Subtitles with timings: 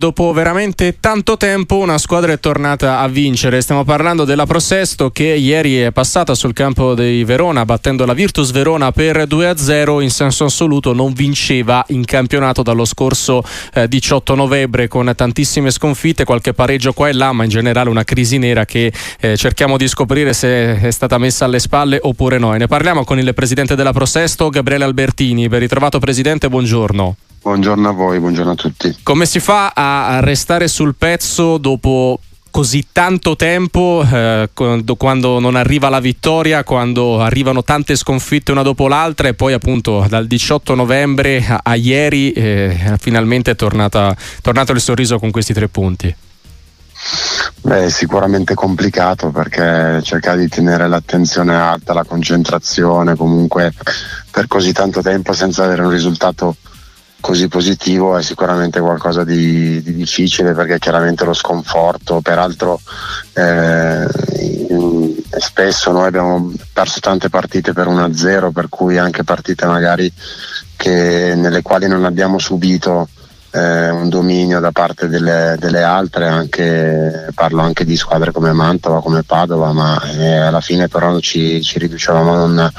[0.00, 3.60] Dopo veramente tanto tempo una squadra è tornata a vincere.
[3.60, 8.52] Stiamo parlando della Prosesto che ieri è passata sul campo di Verona battendo la Virtus
[8.52, 10.92] Verona per 2-0 in senso assoluto.
[10.92, 13.42] Non vinceva in campionato dallo scorso
[13.74, 18.04] eh, 18 novembre con tantissime sconfitte, qualche pareggio qua e là, ma in generale una
[18.04, 22.54] crisi nera che eh, cerchiamo di scoprire se è stata messa alle spalle oppure no.
[22.54, 25.48] E ne parliamo con il presidente della Prosesto, Gabriele Albertini.
[25.48, 27.16] Ben ritrovato presidente, buongiorno.
[27.48, 28.94] Buongiorno a voi, buongiorno a tutti.
[29.02, 35.88] Come si fa a restare sul pezzo dopo così tanto tempo eh, quando non arriva
[35.88, 41.42] la vittoria, quando arrivano tante sconfitte una dopo l'altra e poi appunto dal 18 novembre
[41.48, 46.14] a, a ieri eh, finalmente è tornata, tornato il sorriso con questi tre punti?
[47.62, 53.72] Beh, è sicuramente complicato perché cercare di tenere l'attenzione alta, la concentrazione comunque
[54.30, 56.54] per così tanto tempo senza avere un risultato
[57.20, 62.80] così positivo è sicuramente qualcosa di, di difficile perché chiaramente lo sconforto, peraltro
[63.34, 64.06] eh,
[65.38, 70.12] spesso noi abbiamo perso tante partite per 1-0, per cui anche partite magari
[70.76, 73.08] che, nelle quali non abbiamo subito
[73.50, 79.02] eh, un dominio da parte delle, delle, altre, anche, parlo anche di squadre come Mantova,
[79.02, 82.72] come Padova, ma eh, alla fine però ci, ci riducevamo a non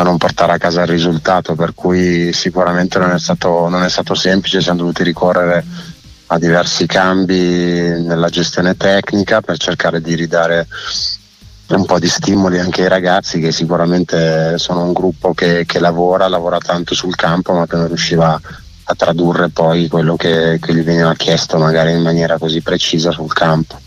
[0.00, 3.88] a non portare a casa il risultato, per cui sicuramente non è stato, non è
[3.88, 5.64] stato semplice, siamo dovuti ricorrere
[6.26, 10.66] a diversi cambi nella gestione tecnica per cercare di ridare
[11.68, 16.28] un po' di stimoli anche ai ragazzi che sicuramente sono un gruppo che, che lavora,
[16.28, 18.40] lavora tanto sul campo ma che non riusciva
[18.84, 23.32] a tradurre poi quello che, che gli veniva chiesto magari in maniera così precisa sul
[23.32, 23.78] campo.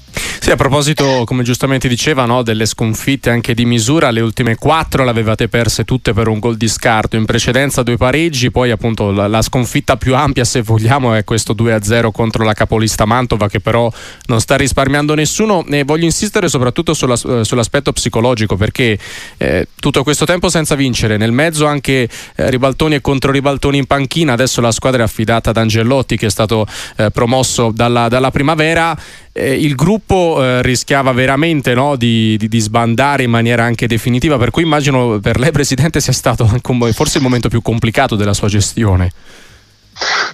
[0.44, 5.06] Sì, a proposito, come giustamente diceva, no, delle sconfitte anche di misura, le ultime quattro
[5.06, 9.12] le avevate perse tutte per un gol di scarto, in precedenza due pareggi, poi appunto
[9.12, 13.62] la, la sconfitta più ampia se vogliamo è questo 2-0 contro la capolista Mantova che
[13.62, 13.90] però
[14.26, 15.66] non sta risparmiando nessuno.
[15.66, 19.00] E voglio insistere soprattutto sulla, sull'aspetto psicologico perché
[19.38, 24.34] eh, tutto questo tempo senza vincere, nel mezzo anche eh, ribaltoni e controribaltoni in panchina,
[24.34, 26.68] adesso la squadra è affidata ad Angellotti che è stato
[26.98, 28.94] eh, promosso dalla, dalla primavera.
[29.36, 34.38] Eh, il gruppo eh, rischiava veramente no, di, di, di, sbandare in maniera anche definitiva,
[34.38, 36.46] per cui immagino per lei Presidente sia stato
[36.92, 39.12] forse il momento più complicato della sua gestione.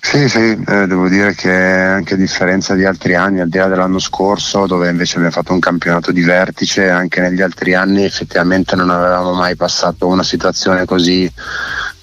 [0.01, 3.67] Sì, sì, eh, devo dire che anche a differenza di altri anni, al di là
[3.67, 8.75] dell'anno scorso, dove invece abbiamo fatto un campionato di vertice, anche negli altri anni effettivamente
[8.75, 11.31] non avevamo mai passato una situazione così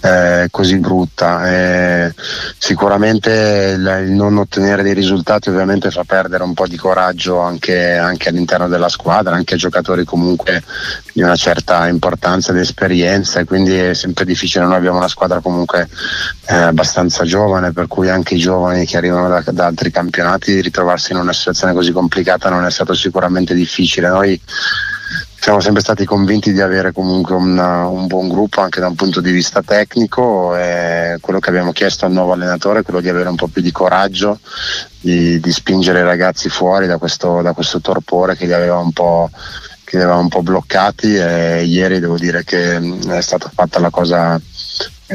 [0.06, 1.50] eh, così brutta.
[1.50, 2.14] Eh,
[2.58, 8.28] sicuramente il, non ottenere dei risultati ovviamente fa perdere un po' di coraggio anche, anche,
[8.28, 10.62] all'interno della squadra, anche a giocatori comunque
[11.12, 15.88] di una certa importanza ed esperienza quindi è sempre difficile, noi abbiamo una squadra comunque
[16.46, 21.12] eh, abbastanza giovane, per cui anche i giovani che arrivano da, da altri campionati ritrovarsi
[21.12, 24.08] in una situazione così complicata non è stato sicuramente difficile.
[24.08, 24.40] Noi
[25.46, 29.20] siamo sempre stati convinti di avere comunque una, un buon gruppo anche da un punto
[29.20, 33.28] di vista tecnico e quello che abbiamo chiesto al nuovo allenatore è quello di avere
[33.28, 34.40] un po' più di coraggio,
[34.98, 38.90] di, di spingere i ragazzi fuori da questo, da questo torpore che li aveva un
[38.90, 39.30] po'
[39.84, 43.90] che li aveva un po' bloccati e ieri devo dire che è stata fatta la
[43.90, 44.40] cosa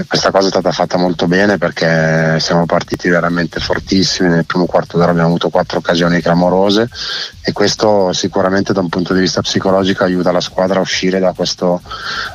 [0.07, 4.97] questa cosa è stata fatta molto bene perché siamo partiti veramente fortissimi, nel primo quarto
[4.97, 6.87] d'ora abbiamo avuto quattro occasioni clamorose
[7.41, 11.33] e questo sicuramente da un punto di vista psicologico aiuta la squadra a uscire da,
[11.33, 11.81] questo,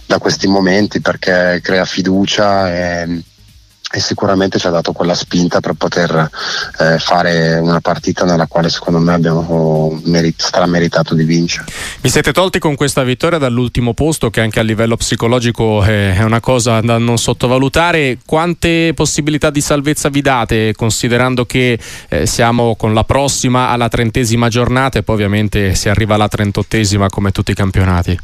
[0.05, 3.23] da questi momenti perché crea fiducia e
[3.97, 6.31] e sicuramente ci ha dato quella spinta per poter
[6.81, 11.65] eh, fare una partita nella quale secondo me abbiamo merit- strameritato di vincere.
[12.03, 16.41] Vi siete tolti con questa vittoria dall'ultimo posto che anche a livello psicologico è una
[16.41, 18.19] cosa da non sottovalutare.
[18.27, 21.79] Quante possibilità di salvezza vi date considerando che
[22.11, 27.09] eh, siamo con la prossima alla trentesima giornata e poi ovviamente si arriva alla trentottesima
[27.09, 28.19] come tutti i campionati?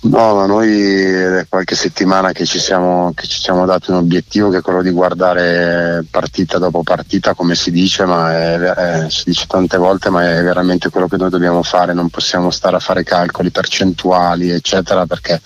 [0.00, 4.48] No, ma noi è qualche settimana che ci, siamo, che ci siamo dati un obiettivo
[4.48, 9.24] che è quello di guardare partita dopo partita, come si dice, ma è, è, si
[9.26, 12.80] dice tante volte, ma è veramente quello che noi dobbiamo fare, non possiamo stare a
[12.80, 15.40] fare calcoli percentuali, eccetera, perché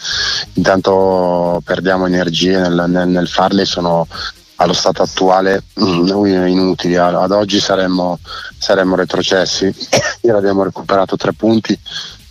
[0.53, 4.07] intanto perdiamo energie nel, nel, nel farle, sono
[4.57, 6.97] allo stato attuale mm, inutili.
[6.97, 8.19] Ad oggi saremmo,
[8.59, 9.75] saremmo retrocessi,
[10.21, 11.79] ieri abbiamo recuperato tre punti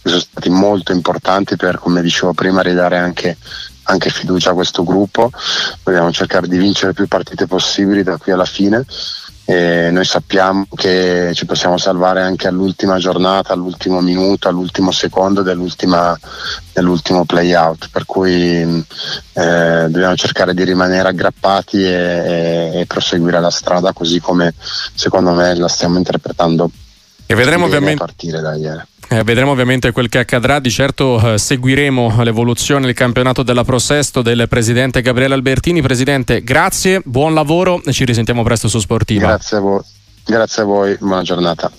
[0.02, 3.38] che sono stati molto importanti per, come dicevo prima, ridare anche,
[3.84, 5.32] anche fiducia a questo gruppo.
[5.84, 8.86] Vogliamo cercare di vincere più partite possibili da qui alla fine
[9.44, 17.26] e noi sappiamo che ci possiamo salvare anche all'ultima giornata, all'ultimo minuto, all'ultimo secondo dell'ultimo
[17.26, 18.84] play out, per cui eh,
[19.34, 24.54] dobbiamo cercare di rimanere aggrappati e, e, proseguire la strada così come
[24.94, 26.72] secondo me la stiamo interpretando.
[27.26, 28.82] E vedremo ovviamente a partire da ieri.
[29.12, 33.78] Eh, vedremo ovviamente quel che accadrà, di certo eh, seguiremo l'evoluzione del campionato della Pro
[33.78, 35.82] Sesto del presidente Gabriele Albertini.
[35.82, 39.28] Presidente, grazie, buon lavoro e ci risentiamo presto su Sportiva.
[39.28, 39.82] Grazie a voi,
[40.24, 41.72] grazie a voi buona giornata.